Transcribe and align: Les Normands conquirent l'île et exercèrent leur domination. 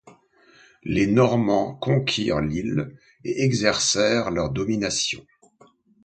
Les 0.83 1.05
Normands 1.05 1.75
conquirent 1.75 2.41
l'île 2.41 2.95
et 3.23 3.43
exercèrent 3.43 4.31
leur 4.31 4.49
domination. 4.49 5.23